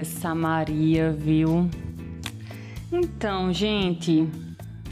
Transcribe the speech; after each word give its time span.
Essa 0.00 0.34
Maria, 0.34 1.12
viu? 1.12 1.70
Então, 2.90 3.52
gente, 3.52 4.28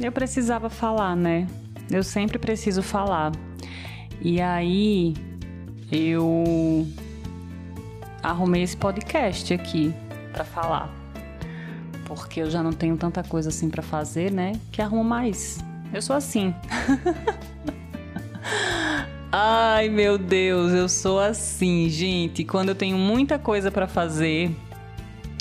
eu 0.00 0.12
precisava 0.12 0.70
falar, 0.70 1.16
né? 1.16 1.48
Eu 1.90 2.04
sempre 2.04 2.38
preciso 2.38 2.82
falar. 2.82 3.32
E 4.20 4.40
aí, 4.40 5.14
eu 5.90 6.86
arrumei 8.22 8.62
esse 8.62 8.76
podcast 8.76 9.52
aqui 9.52 9.92
para 10.32 10.44
falar. 10.44 10.88
Porque 12.06 12.40
eu 12.40 12.48
já 12.48 12.62
não 12.62 12.72
tenho 12.72 12.96
tanta 12.96 13.24
coisa 13.24 13.48
assim 13.48 13.68
para 13.68 13.82
fazer, 13.82 14.30
né? 14.30 14.52
Que 14.70 14.80
arrumo 14.80 15.02
mais. 15.02 15.58
Eu 15.92 16.00
sou 16.00 16.14
assim. 16.14 16.54
Ai, 19.32 19.88
meu 19.88 20.16
Deus, 20.16 20.72
eu 20.72 20.88
sou 20.88 21.18
assim, 21.18 21.88
gente. 21.88 22.44
Quando 22.44 22.68
eu 22.68 22.74
tenho 22.74 22.96
muita 22.96 23.38
coisa 23.38 23.70
para 23.70 23.88
fazer, 23.88 24.54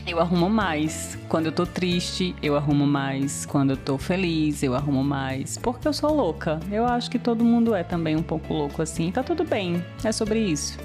eu 0.06 0.20
arrumo 0.20 0.50
mais. 0.50 1.18
Quando 1.30 1.48
eu 1.48 1.52
tô 1.52 1.66
triste, 1.66 2.36
eu 2.42 2.56
arrumo 2.56 2.86
mais. 2.86 3.46
Quando 3.46 3.72
eu 3.72 3.78
tô 3.78 3.98
feliz, 3.98 4.64
eu 4.64 4.76
arrumo 4.76 5.04
mais. 5.04 5.58
Porque 5.58 5.88
eu 5.88 5.94
sou 5.94 6.14
louca. 6.14 6.60
Eu 6.72 6.86
acho 6.86 7.10
que 7.10 7.20
todo 7.20 7.44
mundo 7.44 7.76
é 7.76 7.84
também 7.84 8.16
um 8.16 8.24
pouco 8.24 8.54
louco 8.54 8.82
assim. 8.82 9.12
Tá 9.12 9.24
tudo 9.24 9.44
bem. 9.44 9.84
É 10.04 10.12
sobre 10.12 10.40
isso. 10.40 10.78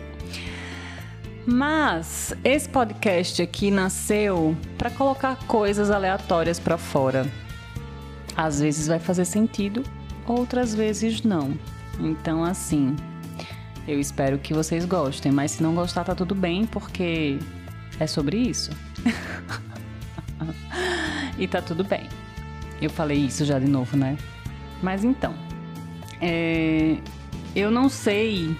Mas 1.47 2.34
esse 2.43 2.69
podcast 2.69 3.41
aqui 3.41 3.71
nasceu 3.71 4.57
para 4.77 4.91
colocar 4.91 5.37
coisas 5.46 5.91
aleatórias 5.91 6.59
para 6.59 6.77
fora. 6.77 7.24
Às 8.37 8.60
vezes 8.60 8.88
vai 8.88 8.98
fazer 8.98 9.24
sentido, 9.24 9.85
outras 10.27 10.74
vezes 10.74 11.23
não. 11.23 11.57
Então, 12.01 12.45
assim, 12.45 12.96
eu 13.87 14.01
espero 14.01 14.38
que 14.38 14.52
vocês 14.52 14.85
gostem, 14.85 15.30
mas 15.30 15.52
se 15.52 15.62
não 15.62 15.74
gostar, 15.74 16.02
tá 16.02 16.15
tudo 16.15 16.35
bem, 16.35 16.66
porque 16.66 17.38
é 18.01 18.07
sobre 18.07 18.37
isso. 18.37 18.71
e 21.38 21.46
tá 21.46 21.62
tudo 21.62 21.85
bem. 21.85 22.09
Eu 22.80 22.90
falei 22.90 23.18
isso 23.18 23.45
já 23.45 23.59
de 23.59 23.66
novo, 23.66 23.96
né? 23.96 24.16
Mas 24.82 25.04
então, 25.04 25.35
é, 26.21 26.96
eu 27.54 27.71
não 27.71 27.88
sei 27.88 28.57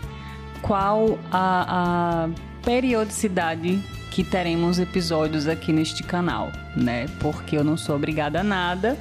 qual 0.63 1.19
a, 1.31 2.25
a 2.25 2.29
periodicidade 2.65 3.79
que 4.11 4.25
teremos 4.25 4.79
episódios 4.79 5.47
aqui 5.47 5.73
neste 5.73 6.03
canal, 6.03 6.51
né? 6.75 7.07
Porque 7.21 7.57
eu 7.57 7.63
não 7.63 7.77
sou 7.77 7.97
obrigada 7.97 8.41
a 8.41 8.43
nada 8.43 8.97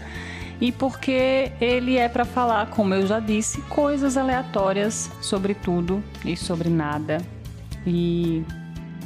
e 0.59 0.71
porque 0.71 1.51
ele 1.59 1.97
é 1.97 2.09
para 2.09 2.25
falar, 2.25 2.67
como 2.67 2.93
eu 2.93 3.07
já 3.07 3.19
disse, 3.19 3.61
coisas 3.63 4.17
aleatórias 4.17 5.09
sobre 5.21 5.53
tudo 5.53 6.03
e 6.23 6.35
sobre 6.35 6.69
nada 6.69 7.17
e 7.85 8.43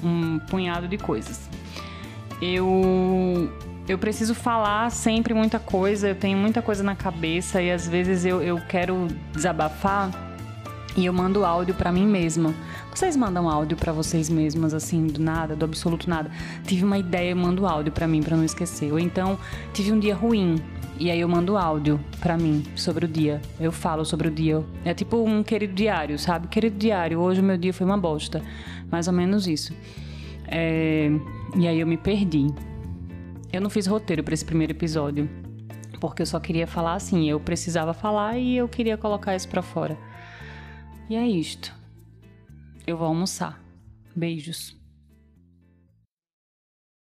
um 0.04 0.40
punhado 0.40 0.88
de 0.88 0.98
coisas. 0.98 1.50
Eu 2.42 3.52
eu 3.88 3.98
preciso 3.98 4.36
falar 4.36 4.92
sempre 4.92 5.34
muita 5.34 5.60
coisa, 5.60 6.10
eu 6.10 6.16
tenho 6.16 6.38
muita 6.38 6.62
coisa 6.62 6.84
na 6.84 6.96
cabeça 6.96 7.60
e 7.60 7.72
às 7.72 7.88
vezes 7.88 8.24
eu, 8.24 8.40
eu 8.40 8.58
quero 8.68 9.08
desabafar 9.34 10.12
e 10.96 11.06
eu 11.06 11.14
mando 11.14 11.44
áudio 11.44 11.74
para 11.74 11.92
mim 11.92 12.06
mesma. 12.06 12.54
Vocês 12.94 13.16
mandam 13.16 13.50
áudio 13.50 13.76
para 13.76 13.92
vocês 13.92 14.30
mesmas 14.30 14.74
assim 14.76 15.08
do 15.08 15.20
nada, 15.20 15.56
do 15.56 15.66
absoluto 15.66 16.08
nada. 16.10 16.30
Tive 16.66 16.84
uma 16.84 17.00
ideia, 17.00 17.32
eu 17.32 17.36
mando 17.36 17.66
áudio 17.66 17.92
para 17.92 18.08
mim 18.08 18.22
para 18.22 18.38
não 18.38 18.44
esquecer. 18.44 18.92
Ou 18.92 19.00
então 19.00 19.40
tive 19.74 19.92
um 19.92 20.00
dia 20.00 20.14
ruim, 20.14 20.62
e 21.00 21.10
aí 21.10 21.22
eu 21.22 21.28
mando 21.30 21.58
áudio 21.58 22.00
para 22.20 22.38
mim 22.38 22.64
sobre 22.76 23.06
o 23.06 23.08
dia. 23.08 23.42
Eu 23.60 23.72
falo 23.72 24.04
sobre 24.04 24.28
o 24.28 24.32
dia. 24.32 24.64
É 24.84 24.94
tipo 24.94 25.18
um 25.18 25.42
querido 25.42 25.74
diário, 25.74 26.20
sabe? 26.20 26.48
Querido 26.48 26.78
diário, 26.78 27.20
hoje 27.20 27.40
o 27.40 27.44
meu 27.44 27.58
dia 27.58 27.74
foi 27.74 27.86
uma 27.86 27.98
bosta. 27.98 28.42
Mais 28.92 29.08
ou 29.08 29.14
menos 29.14 29.48
isso. 29.48 29.74
É... 30.52 31.10
E 31.56 31.68
aí 31.68 31.80
eu 31.80 31.88
me 31.88 31.98
perdi. 31.98 32.48
Eu 33.52 33.62
não 33.62 33.70
fiz 33.70 33.88
roteiro 33.88 34.24
para 34.24 34.34
esse 34.34 34.46
primeiro 34.46 34.74
episódio. 34.74 35.30
Porque 36.00 36.22
eu 36.22 36.26
só 36.26 36.40
queria 36.40 36.66
falar 36.66 36.94
assim, 36.94 37.30
eu 37.30 37.40
precisava 37.40 37.94
falar 37.94 38.38
e 38.38 38.56
eu 38.56 38.70
queria 38.70 38.98
colocar 38.98 39.36
isso 39.36 39.50
para 39.50 39.62
fora. 39.62 39.98
E 41.10 41.16
é 41.16 41.28
isto. 41.28 41.76
Eu 42.88 42.98
vou 42.98 43.08
almoçar. 43.08 43.62
Beijos. 44.16 44.79